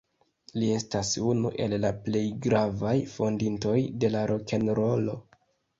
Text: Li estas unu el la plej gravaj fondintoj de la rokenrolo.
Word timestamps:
Li 0.61 0.69
estas 0.75 1.11
unu 1.33 1.51
el 1.65 1.77
la 1.83 1.93
plej 2.07 2.23
gravaj 2.47 2.97
fondintoj 3.15 3.79
de 4.05 4.15
la 4.17 4.29
rokenrolo. 4.35 5.23